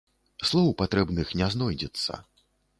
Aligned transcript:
Слоў 0.51 0.71
патрэбных 0.79 1.37
не 1.43 1.53
знойдзецца. 1.57 2.21